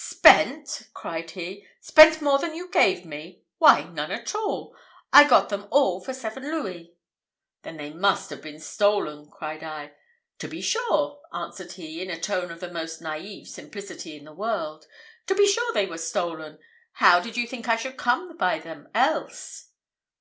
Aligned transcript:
"Spent!" 0.00 0.88
cried 0.94 1.32
he; 1.32 1.66
"spent 1.80 2.22
more 2.22 2.38
than 2.38 2.54
you 2.54 2.70
gave 2.70 3.04
me! 3.04 3.42
Why, 3.58 3.82
none 3.82 4.12
at 4.12 4.32
all. 4.32 4.72
I 5.12 5.24
got 5.26 5.48
them 5.48 5.66
all 5.72 6.00
for 6.00 6.14
seven 6.14 6.48
louis." 6.52 6.94
"Then 7.62 7.78
they 7.78 7.92
must 7.92 8.30
have 8.30 8.40
been 8.40 8.60
stolen," 8.60 9.28
cried 9.28 9.64
I. 9.64 9.94
"To 10.38 10.46
be 10.46 10.60
sure!" 10.62 11.20
answered 11.32 11.72
he, 11.72 12.00
in 12.00 12.10
a 12.10 12.20
tone 12.20 12.52
of 12.52 12.60
the 12.60 12.70
most 12.70 13.00
naïve 13.02 13.48
simplicity 13.48 14.16
in 14.16 14.24
the 14.24 14.32
world; 14.32 14.86
"to 15.26 15.34
be 15.34 15.48
sure 15.48 15.72
they 15.72 15.86
were 15.86 15.98
stolen. 15.98 16.60
How 16.92 17.18
did 17.18 17.36
you 17.36 17.48
think 17.48 17.68
I 17.68 17.74
should 17.74 17.96
come 17.96 18.36
by 18.36 18.60
them 18.60 18.86
else?" 18.94 19.70